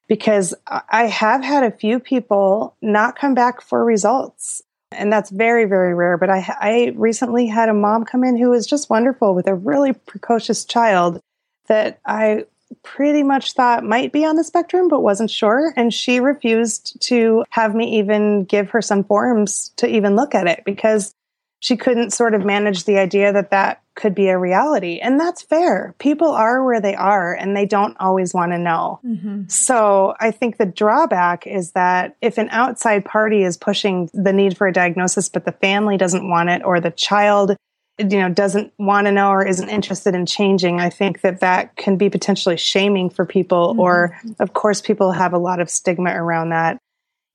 [0.09, 4.61] Because I have had a few people not come back for results.
[4.91, 6.19] And that's very, very rare.
[6.19, 9.55] But I, I recently had a mom come in who was just wonderful with a
[9.55, 11.21] really precocious child
[11.69, 12.45] that I
[12.83, 15.73] pretty much thought might be on the spectrum, but wasn't sure.
[15.77, 20.47] And she refused to have me even give her some forms to even look at
[20.47, 21.15] it because
[21.63, 24.99] she couldn't sort of manage the idea that that could be a reality.
[24.99, 25.95] And that's fair.
[26.01, 28.99] People are where they are and they don't always want to know.
[29.07, 29.45] Mm-hmm.
[29.47, 34.57] So I think the drawback is that if an outside party is pushing the need
[34.57, 37.57] for a diagnosis, but the family doesn't want it or the child
[37.99, 41.77] you know doesn't want to know or isn't interested in changing i think that that
[41.77, 43.81] can be potentially shaming for people mm-hmm.
[43.81, 46.79] or of course people have a lot of stigma around that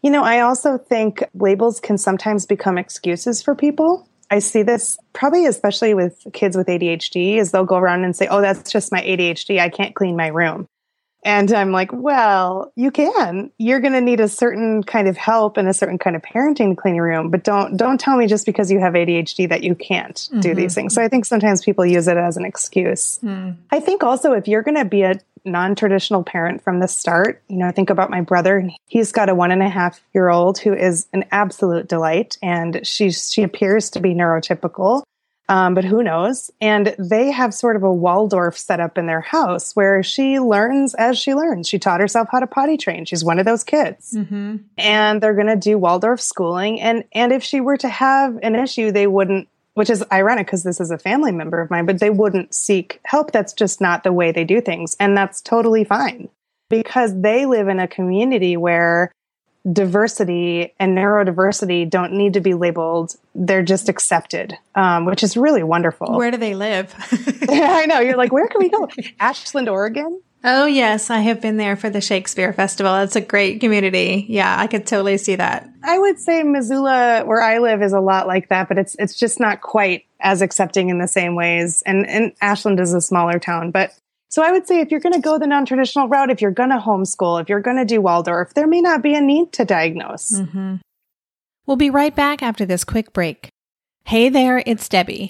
[0.02, 4.98] you know i also think labels can sometimes become excuses for people I see this
[5.14, 8.92] probably especially with kids with ADHD is they'll go around and say, "Oh, that's just
[8.92, 9.60] my ADHD.
[9.60, 10.68] I can't clean my room."
[11.24, 13.52] And I'm like, "Well, you can.
[13.58, 16.70] You're going to need a certain kind of help and a certain kind of parenting
[16.70, 19.64] to clean your room, but don't don't tell me just because you have ADHD that
[19.64, 20.40] you can't mm-hmm.
[20.42, 23.20] do these things." So I think sometimes people use it as an excuse.
[23.24, 23.56] Mm.
[23.72, 27.42] I think also if you're going to be a non-traditional parent from the start.
[27.48, 28.70] You know, I think about my brother.
[28.88, 32.86] He's got a one and a half year old who is an absolute delight, and
[32.86, 35.04] she's she appears to be neurotypical.
[35.50, 36.52] Um, but who knows?
[36.60, 40.94] And they have sort of a Waldorf set up in their house where she learns
[40.96, 41.70] as she learns.
[41.70, 43.06] She taught herself how to potty train.
[43.06, 44.58] She's one of those kids, mm-hmm.
[44.78, 46.82] and they're going to do Waldorf schooling.
[46.82, 49.48] And and if she were to have an issue, they wouldn't
[49.78, 53.00] which is ironic because this is a family member of mine, but they wouldn't seek
[53.06, 53.32] help.
[53.32, 54.96] That's just not the way they do things.
[55.00, 56.30] And that's totally fine.
[56.68, 59.12] because they live in a community where
[59.72, 63.16] diversity and neurodiversity don't need to be labeled.
[63.36, 66.18] They're just accepted, um, which is really wonderful.
[66.18, 66.96] Where do they live?
[67.48, 68.00] yeah, I know.
[68.00, 68.90] You're like, where can we go?
[69.20, 70.22] Ashland, Oregon?
[70.44, 71.10] Oh, yes.
[71.10, 72.96] I have been there for the Shakespeare Festival.
[72.98, 74.26] It's a great community.
[74.30, 75.68] Yeah, I could totally see that.
[75.84, 79.18] I would say Missoula, where I live, is a lot like that, but it's it's
[79.18, 81.84] just not quite as accepting in the same ways.
[81.86, 83.94] And, and Ashland is a smaller town, but
[84.30, 86.70] so I would say if you're going to go the non-traditional route, if you're going
[86.70, 89.66] to homeschool, if you're going to do Waldorf, there may not be a need to
[89.66, 90.34] diagnose.
[90.34, 90.76] Mm-hmm.
[91.66, 93.50] We'll be right back after this quick break.
[94.04, 95.30] Hey there, it's Debbie.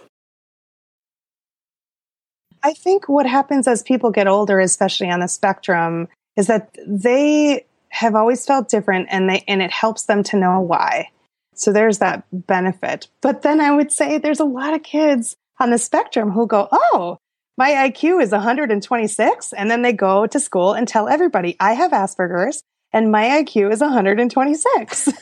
[2.63, 6.07] I think what happens as people get older, especially on the spectrum,
[6.37, 10.59] is that they have always felt different and they and it helps them to know
[10.61, 11.09] why.
[11.55, 13.07] So there's that benefit.
[13.21, 16.67] But then I would say there's a lot of kids on the spectrum who go,
[16.71, 17.17] "Oh,
[17.57, 21.91] my IQ is 126." And then they go to school and tell everybody, "I have
[21.91, 25.07] Asperger's and my IQ is 126.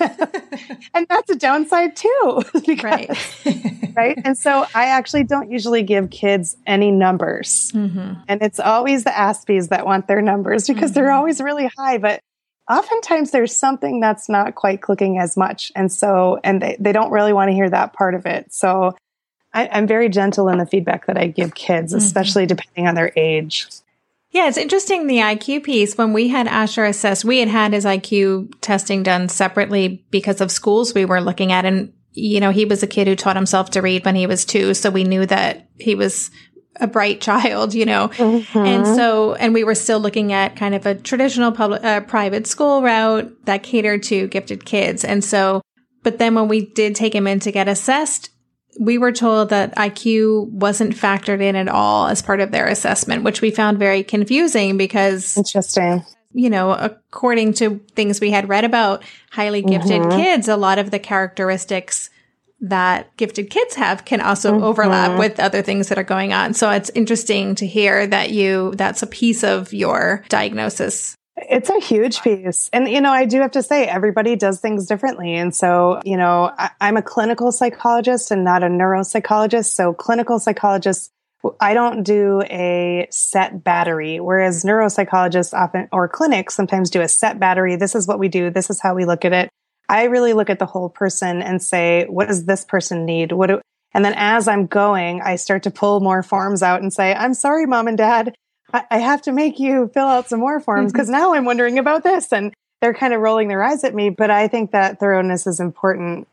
[0.94, 2.42] and that's a downside too.
[2.66, 3.96] because, right.
[3.96, 4.20] right.
[4.24, 7.72] And so I actually don't usually give kids any numbers.
[7.76, 8.22] Mm-hmm.
[8.28, 10.96] And it's always the Aspies that want their numbers because mm-hmm.
[11.00, 12.00] they're always really high.
[12.00, 12.22] But
[12.70, 15.72] oftentimes there's something that's not quite clicking as much.
[15.76, 18.52] And so, and they, they don't really want to hear that part of it.
[18.52, 18.96] So
[19.54, 22.04] I, am very gentle in the feedback that I give kids, mm-hmm.
[22.04, 22.56] especially mm-hmm.
[22.56, 23.68] depending on their age.
[24.32, 25.98] Yeah, it's interesting the IQ piece.
[25.98, 30.52] When we had Asher assessed, we had had his IQ testing done separately because of
[30.52, 31.66] schools we were looking at.
[31.66, 34.46] And, you know, he was a kid who taught himself to read when he was
[34.46, 34.76] two.
[34.76, 36.30] So we knew that he was
[36.80, 38.10] a bright child, you know.
[38.10, 38.58] Mm-hmm.
[38.58, 42.46] And so, and we were still looking at kind of a traditional public, uh, private
[42.46, 45.04] school route that catered to gifted kids.
[45.04, 45.64] And so,
[46.04, 48.30] but then when we did take him in to get assessed,
[48.80, 53.24] we were told that IQ wasn't factored in at all as part of their assessment,
[53.24, 56.04] which we found very confusing because interesting.
[56.32, 60.18] You know, according to things we had read about highly gifted mm-hmm.
[60.18, 62.10] kids, a lot of the characteristics
[62.62, 64.64] that gifted kids have can also mm-hmm.
[64.64, 66.54] overlap with other things that are going on.
[66.54, 71.18] So it's interesting to hear that you, that's a piece of your diagnosis
[71.50, 72.70] It's a huge piece.
[72.74, 75.36] And, you know, I do have to say, everybody does things differently.
[75.36, 79.68] And so, you know, I, am a clinical psychologist and not a neuropsychologist.
[79.68, 81.10] So, clinical psychologists,
[81.60, 87.40] I don't do a set battery, whereas neuropsychologists often, or clinics sometimes do a set
[87.40, 87.76] battery.
[87.76, 88.50] This is what we do.
[88.50, 89.50] This is how we look at it.
[89.88, 93.32] I really look at the whole person and say, what does this person need?
[93.32, 93.62] What do,
[93.94, 97.34] and then as I'm going, I start to pull more forms out and say, I'm
[97.34, 98.36] sorry, mom and dad.
[98.74, 101.80] I, I have to make you fill out some more forms because now I'm wondering
[101.80, 102.32] about this.
[102.32, 104.10] And they're kind of rolling their eyes at me.
[104.10, 106.28] But I think that thoroughness is important.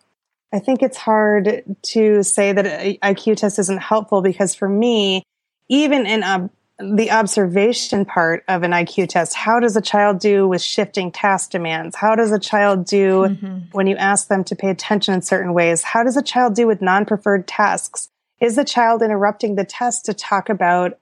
[0.53, 5.23] I think it's hard to say that an IQ test isn't helpful because for me,
[5.69, 9.35] even in a the observation part of an IQ test.
[9.35, 11.97] How does a child do with shifting task demands?
[11.97, 13.59] How does a child do mm-hmm.
[13.73, 15.83] when you ask them to pay attention in certain ways?
[15.83, 18.09] How does a child do with non preferred tasks?
[18.41, 20.99] Is the child interrupting the test to talk about,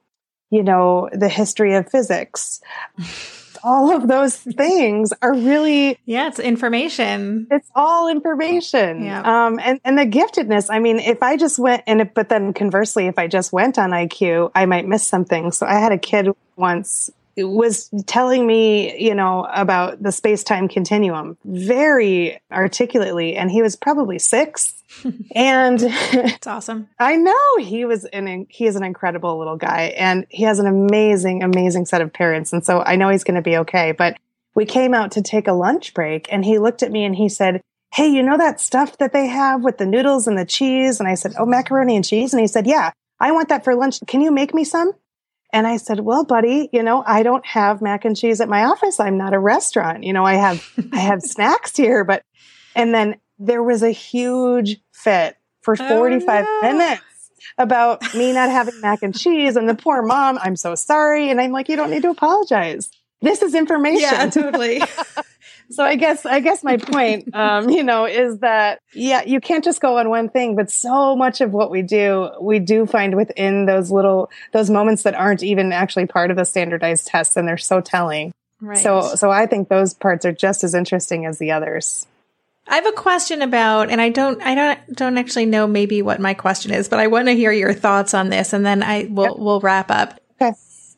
[0.49, 2.61] you know, the history of physics?
[3.65, 9.21] all of those things are really yeah it's information it's all information yeah.
[9.45, 12.53] um and and the giftedness i mean if i just went and it, but then
[12.53, 15.97] conversely if i just went on iq i might miss something so i had a
[15.97, 17.09] kid once
[17.43, 23.35] was telling me, you know, about the space time continuum very articulately.
[23.35, 24.73] And he was probably six.
[25.35, 26.87] and it's awesome.
[26.97, 30.67] I know he was an, he is an incredible little guy and he has an
[30.67, 32.53] amazing, amazing set of parents.
[32.53, 33.91] And so I know he's going to be okay.
[33.91, 34.17] But
[34.53, 37.27] we came out to take a lunch break and he looked at me and he
[37.27, 37.61] said,
[37.93, 40.99] Hey, you know that stuff that they have with the noodles and the cheese?
[40.99, 42.33] And I said, Oh, macaroni and cheese.
[42.33, 43.99] And he said, Yeah, I want that for lunch.
[44.07, 44.93] Can you make me some?
[45.55, 48.65] And I said, well, buddy, you know, I don't have mac and cheese at my
[48.65, 48.99] office.
[48.99, 50.03] I'm not a restaurant.
[50.03, 52.23] You know, I have, I have snacks here, but,
[52.75, 56.73] and then there was a huge fit for 45 oh, no.
[56.73, 57.01] minutes
[57.57, 60.37] about me not having mac and cheese and the poor mom.
[60.41, 61.31] I'm so sorry.
[61.31, 62.91] And I'm like, you don't need to apologize.
[63.21, 64.01] This is information.
[64.01, 64.81] Yeah, totally.
[65.69, 69.63] so I guess I guess my point, um, you know, is that yeah, you can't
[69.63, 73.15] just go on one thing, but so much of what we do, we do find
[73.15, 77.47] within those little those moments that aren't even actually part of the standardized tests, and
[77.47, 78.31] they're so telling.
[78.61, 78.77] Right.
[78.77, 82.07] So so I think those parts are just as interesting as the others.
[82.67, 86.19] I have a question about, and I don't, I don't, don't actually know maybe what
[86.19, 89.07] my question is, but I want to hear your thoughts on this, and then I
[89.07, 89.37] will, yep.
[89.37, 90.19] we'll wrap up.
[90.41, 90.51] Okay.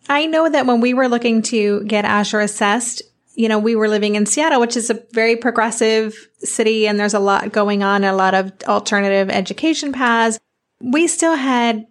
[0.07, 3.01] I know that when we were looking to get Asher assessed,
[3.37, 7.13] you know, we were living in Seattle, which is a very progressive city and there's
[7.13, 10.39] a lot going on, a lot of alternative education paths.
[10.81, 11.85] We still had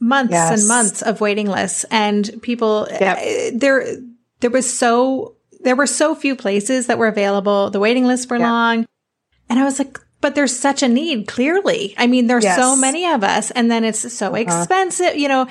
[0.00, 0.58] months yes.
[0.58, 3.18] and months of waiting lists and people yep.
[3.18, 3.98] uh, there
[4.40, 7.70] there was so there were so few places that were available.
[7.70, 8.48] The waiting lists were yep.
[8.48, 8.86] long.
[9.48, 11.94] And I was like, but there's such a need, clearly.
[11.98, 12.58] I mean, there's yes.
[12.58, 14.36] so many of us and then it's so uh-huh.
[14.38, 15.46] expensive, you know.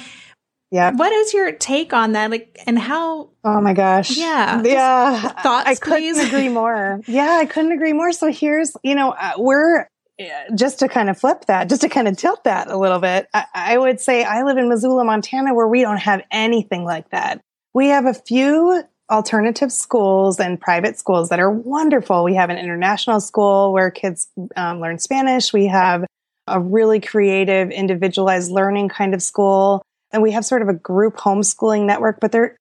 [0.71, 0.91] Yeah.
[0.91, 2.29] What is your take on that?
[2.29, 3.29] Like, and how?
[3.43, 4.15] Oh my gosh.
[4.17, 4.61] Yeah.
[4.63, 5.19] Yeah.
[5.19, 7.01] Thoughts, I couldn't agree more.
[7.07, 8.11] Yeah, I couldn't agree more.
[8.11, 9.87] So here's, you know, uh, we're
[10.55, 13.27] just to kind of flip that, just to kind of tilt that a little bit.
[13.33, 17.09] I, I would say I live in Missoula, Montana, where we don't have anything like
[17.11, 17.41] that.
[17.73, 22.23] We have a few alternative schools and private schools that are wonderful.
[22.23, 25.51] We have an international school where kids um, learn Spanish.
[25.51, 26.05] We have
[26.47, 29.81] a really creative, individualized learning kind of school
[30.11, 32.57] and we have sort of a group homeschooling network, but there,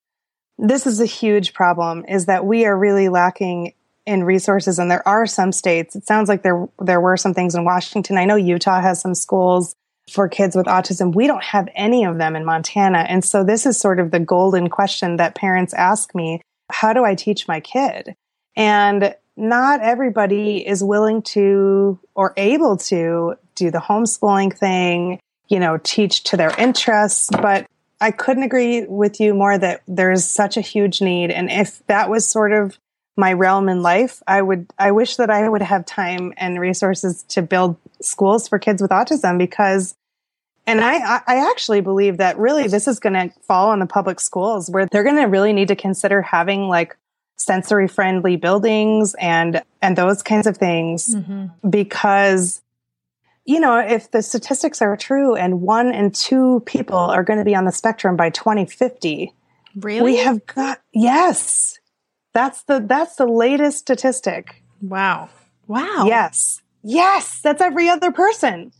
[0.58, 3.74] this is a huge problem is that we are really lacking
[4.06, 4.78] in resources.
[4.78, 8.16] And there are some states, it sounds like there, there were some things in Washington.
[8.16, 9.74] I know Utah has some schools
[10.10, 11.14] for kids with autism.
[11.14, 13.00] We don't have any of them in Montana.
[13.00, 16.40] And so this is sort of the golden question that parents ask me.
[16.70, 18.14] How do I teach my kid?
[18.56, 25.78] And not everybody is willing to or able to do the homeschooling thing you know,
[25.82, 27.28] teach to their interests.
[27.30, 27.66] But
[28.00, 31.30] I couldn't agree with you more that there's such a huge need.
[31.30, 32.78] And if that was sort of
[33.16, 37.24] my realm in life, I would, I wish that I would have time and resources
[37.30, 39.94] to build schools for kids with autism because
[40.68, 44.20] and I, I actually believe that really this is going to fall on the public
[44.20, 46.94] schools where they're going to really need to consider having like
[47.36, 51.46] sensory friendly buildings and and those kinds of things mm-hmm.
[51.70, 52.60] because
[53.48, 57.46] you know, if the statistics are true and one and two people are going to
[57.46, 59.32] be on the spectrum by 2050,
[59.76, 60.02] really?
[60.02, 61.78] We have got yes.
[62.34, 64.62] That's the that's the latest statistic.
[64.82, 65.30] Wow.
[65.66, 66.04] Wow.
[66.06, 66.60] Yes.
[66.82, 68.70] Yes, that's every other person.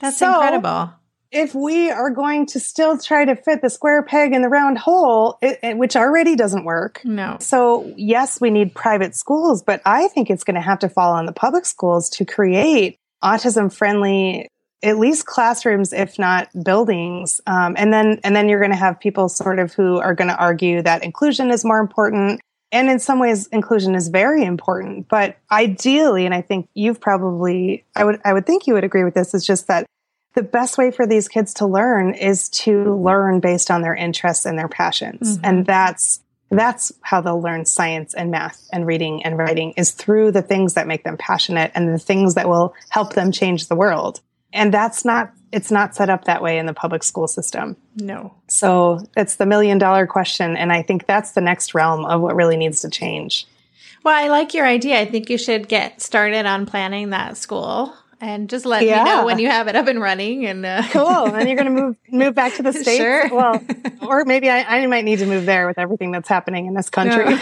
[0.00, 0.92] That's so, incredible.
[1.30, 4.78] If we are going to still try to fit the square peg in the round
[4.78, 7.00] hole, it, it, which already doesn't work.
[7.04, 7.36] No.
[7.40, 11.12] So, yes, we need private schools, but I think it's going to have to fall
[11.12, 14.48] on the public schools to create autism friendly
[14.82, 19.00] at least classrooms if not buildings um, and then and then you're going to have
[19.00, 22.40] people sort of who are going to argue that inclusion is more important
[22.72, 25.08] And in some ways, inclusion is very important.
[25.08, 29.04] But ideally, and I think you've probably, I would, I would think you would agree
[29.04, 29.86] with this, is just that
[30.34, 34.44] the best way for these kids to learn is to learn based on their interests
[34.44, 35.36] and their passions.
[35.36, 35.46] Mm-hmm.
[35.46, 36.20] And that's,
[36.50, 40.74] that's how they'll learn science and math and reading and writing is through the things
[40.74, 44.20] that make them passionate and the things that will help them change the world.
[44.52, 47.76] And that's not, it's not set up that way in the public school system.
[47.96, 48.32] No.
[48.48, 50.56] So it's the million dollar question.
[50.56, 53.46] And I think that's the next realm of what really needs to change.
[54.04, 55.00] Well, I like your idea.
[55.00, 59.04] I think you should get started on planning that school and just let yeah.
[59.04, 60.46] me know when you have it up and running.
[60.46, 60.82] And uh...
[60.90, 61.26] cool.
[61.26, 62.96] And you're going to move move back to the states.
[62.96, 63.28] Sure.
[63.34, 63.62] Well,
[64.02, 66.88] or maybe I, I, might need to move there with everything that's happening in this
[66.88, 67.24] country.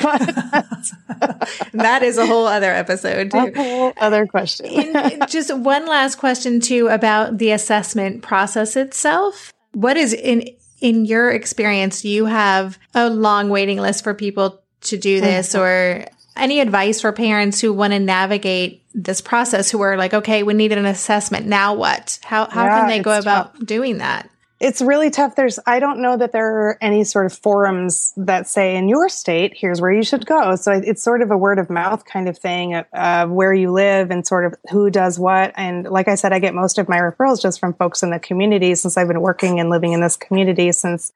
[1.73, 3.39] that is a whole other episode too.
[3.39, 4.95] A whole other question.
[5.29, 9.53] just one last question too about the assessment process itself.
[9.73, 10.49] What is in
[10.81, 12.05] in your experience?
[12.05, 15.61] You have a long waiting list for people to do this, mm-hmm.
[15.61, 16.07] or
[16.37, 20.55] any advice for parents who want to navigate this process who are like, okay, we
[20.55, 21.47] need an assessment.
[21.47, 22.19] Now what?
[22.23, 23.67] How, how yeah, can they go about tough.
[23.67, 24.31] doing that?
[24.61, 25.35] It's really tough.
[25.35, 29.09] There's, I don't know that there are any sort of forums that say in your
[29.09, 30.57] state, here's where you should go.
[30.57, 34.11] So it's sort of a word of mouth kind of thing of where you live
[34.11, 35.53] and sort of who does what.
[35.57, 38.21] And like I said, I get most of my referrals just from folks in the
[38.21, 41.13] community since I've been working and living in this community since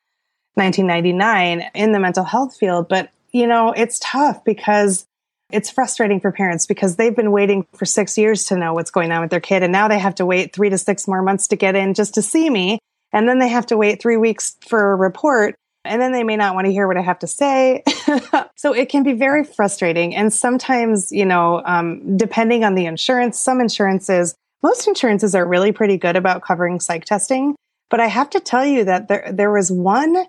[0.54, 2.88] 1999 in the mental health field.
[2.88, 5.06] But, you know, it's tough because
[5.50, 9.10] it's frustrating for parents because they've been waiting for six years to know what's going
[9.12, 9.62] on with their kid.
[9.62, 12.14] And now they have to wait three to six more months to get in just
[12.14, 12.78] to see me.
[13.12, 15.54] And then they have to wait three weeks for a report.
[15.84, 17.82] And then they may not want to hear what I have to say.
[18.56, 20.14] so it can be very frustrating.
[20.14, 25.72] And sometimes, you know, um, depending on the insurance, some insurances, most insurances are really
[25.72, 27.54] pretty good about covering psych testing.
[27.90, 30.26] But I have to tell you that there, there was one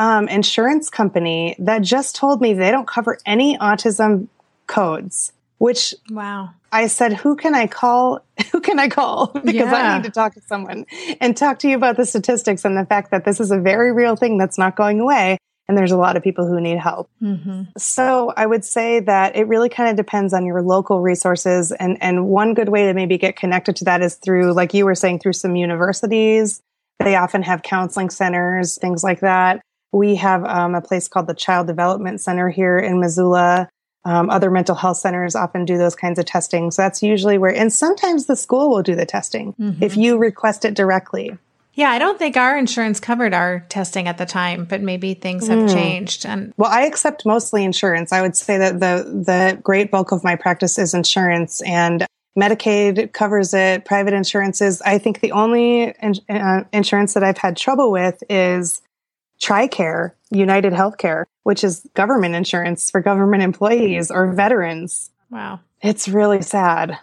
[0.00, 4.28] um, insurance company that just told me they don't cover any autism
[4.66, 6.50] codes, which wow.
[6.72, 8.24] I said, who can I call?
[8.52, 9.26] Who can I call?
[9.44, 9.74] because yeah.
[9.74, 10.86] I need to talk to someone
[11.20, 13.92] and talk to you about the statistics and the fact that this is a very
[13.92, 15.36] real thing that's not going away.
[15.68, 17.08] And there's a lot of people who need help.
[17.22, 17.64] Mm-hmm.
[17.76, 21.70] So I would say that it really kind of depends on your local resources.
[21.70, 24.86] And, and one good way to maybe get connected to that is through, like you
[24.86, 26.60] were saying, through some universities.
[26.98, 29.60] They often have counseling centers, things like that.
[29.92, 33.68] We have um, a place called the Child Development Center here in Missoula
[34.04, 36.70] um, other mental health centers often do those kinds of testing.
[36.70, 39.82] So that's usually where, and sometimes the school will do the testing mm-hmm.
[39.82, 41.36] if you request it directly.
[41.74, 45.46] Yeah, I don't think our insurance covered our testing at the time, but maybe things
[45.48, 45.72] have mm.
[45.72, 46.26] changed.
[46.26, 48.12] And well, I accept mostly insurance.
[48.12, 52.04] I would say that the the great bulk of my practice is insurance, and
[52.36, 53.84] Medicaid covers it.
[53.84, 54.82] Private insurances.
[54.82, 58.82] I think the only in, uh, insurance that I've had trouble with is
[59.40, 65.10] TRICARE, United Healthcare, which is government insurance for government employees or veterans.
[65.30, 65.60] Wow.
[65.82, 66.98] It's really sad.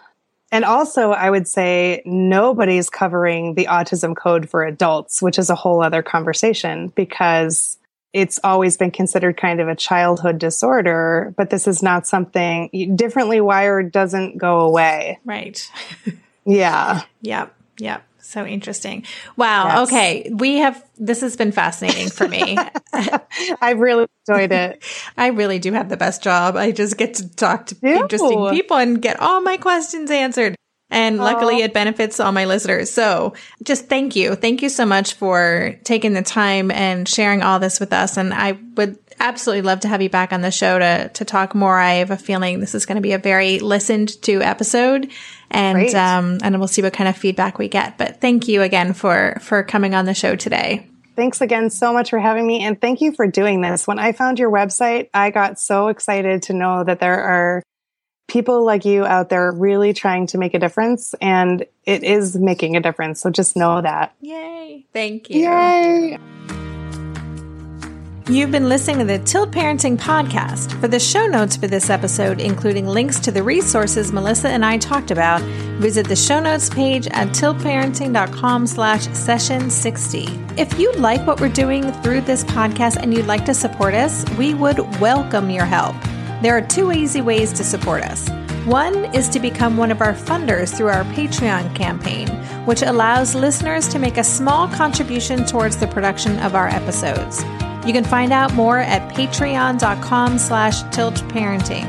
[0.50, 5.54] And also, I would say nobody's covering the autism code for adults, which is a
[5.54, 7.76] whole other conversation because
[8.14, 13.40] it's always been considered kind of a childhood disorder, but this is not something differently
[13.40, 15.18] wired doesn't go away.
[15.26, 15.70] Right.
[16.46, 17.02] yeah.
[17.20, 17.54] Yep.
[17.78, 18.07] Yep.
[18.28, 19.04] So interesting.
[19.36, 19.68] Wow.
[19.68, 19.88] Yes.
[19.88, 20.30] Okay.
[20.34, 22.58] We have, this has been fascinating for me.
[23.62, 24.84] I've really enjoyed it.
[25.16, 26.54] I really do have the best job.
[26.54, 27.88] I just get to talk to Ew.
[27.96, 30.56] interesting people and get all my questions answered.
[30.90, 32.90] And luckily it benefits all my listeners.
[32.90, 34.34] So just thank you.
[34.34, 38.18] Thank you so much for taking the time and sharing all this with us.
[38.18, 41.54] And I would absolutely love to have you back on the show to to talk
[41.54, 41.78] more.
[41.78, 45.10] I have a feeling this is going to be a very listened to episode,
[45.50, 47.98] and um, and we'll see what kind of feedback we get.
[47.98, 50.86] But thank you again for for coming on the show today.
[51.16, 53.86] Thanks again so much for having me, and thank you for doing this.
[53.86, 57.62] When I found your website, I got so excited to know that there are
[58.28, 62.76] people like you out there really trying to make a difference and it is making
[62.76, 66.18] a difference so just know that yay thank you yay
[68.30, 70.78] You've been listening to the Tilt Parenting Podcast.
[70.82, 74.76] For the show notes for this episode, including links to the resources Melissa and I
[74.76, 75.40] talked about,
[75.80, 80.28] visit the show notes page at tiltparenting.com slash session 60.
[80.58, 84.28] If you like what we're doing through this podcast and you'd like to support us,
[84.36, 85.96] we would welcome your help.
[86.42, 88.28] There are two easy ways to support us.
[88.66, 92.28] One is to become one of our funders through our Patreon campaign,
[92.66, 97.42] which allows listeners to make a small contribution towards the production of our episodes.
[97.86, 101.86] You can find out more at patreon.com slash tiltparenting.